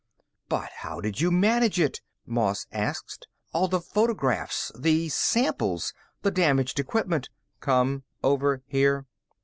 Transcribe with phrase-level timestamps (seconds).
[0.49, 3.27] "But how did you manage it?" Moss asked.
[3.53, 5.93] "All the photographs, the samples,
[6.23, 9.05] the damaged equipment" "Come over here."